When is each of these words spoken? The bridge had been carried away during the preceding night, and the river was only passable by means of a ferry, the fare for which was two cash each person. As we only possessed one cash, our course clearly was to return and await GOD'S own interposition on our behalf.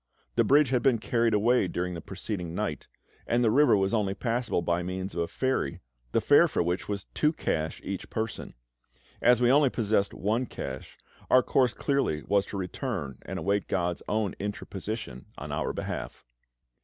The 0.33 0.43
bridge 0.43 0.71
had 0.71 0.81
been 0.81 0.97
carried 0.97 1.35
away 1.35 1.67
during 1.67 1.93
the 1.93 2.01
preceding 2.01 2.55
night, 2.55 2.87
and 3.27 3.43
the 3.43 3.51
river 3.51 3.77
was 3.77 3.93
only 3.93 4.15
passable 4.15 4.63
by 4.63 4.81
means 4.81 5.13
of 5.13 5.21
a 5.21 5.27
ferry, 5.27 5.79
the 6.11 6.19
fare 6.19 6.47
for 6.47 6.63
which 6.63 6.89
was 6.89 7.03
two 7.13 7.31
cash 7.31 7.79
each 7.83 8.09
person. 8.09 8.55
As 9.21 9.41
we 9.41 9.51
only 9.51 9.69
possessed 9.69 10.15
one 10.15 10.47
cash, 10.47 10.97
our 11.29 11.43
course 11.43 11.75
clearly 11.75 12.23
was 12.23 12.47
to 12.47 12.57
return 12.57 13.19
and 13.27 13.37
await 13.37 13.67
GOD'S 13.67 14.01
own 14.09 14.33
interposition 14.39 15.27
on 15.37 15.51
our 15.51 15.71
behalf. 15.71 16.25